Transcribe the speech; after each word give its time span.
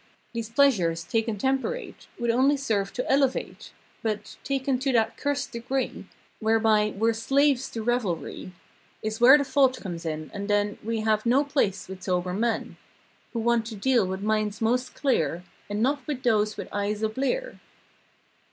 These 0.33 0.49
pleasures, 0.49 1.03
taken 1.03 1.37
temperate 1.37 2.07
Would 2.17 2.31
only 2.31 2.57
serve 2.57 2.91
to 2.93 3.07
elevate; 3.07 3.71
But, 4.01 4.35
taken 4.43 4.79
to 4.79 4.91
that 4.93 5.15
curst 5.15 5.51
degree. 5.51 6.07
Whereby, 6.39 6.95
we're 6.97 7.13
slaves 7.13 7.69
to 7.69 7.83
revelry 7.83 8.51
Is 9.03 9.21
where 9.21 9.37
the 9.37 9.43
fault 9.45 9.77
comes 9.79 10.03
in, 10.03 10.31
and 10.33 10.47
then 10.47 10.79
We 10.83 11.01
have 11.01 11.23
no 11.23 11.43
place 11.43 11.87
with 11.87 12.01
sober 12.01 12.33
men 12.33 12.77
Who 13.33 13.41
want 13.41 13.67
to 13.67 13.75
deal 13.75 14.07
with 14.07 14.23
minds 14.23 14.59
most 14.59 14.95
clear 14.95 15.43
And 15.69 15.83
not 15.83 16.07
with 16.07 16.23
those 16.23 16.57
with 16.57 16.69
eyes 16.73 17.03
a 17.03 17.09
blear. 17.09 17.59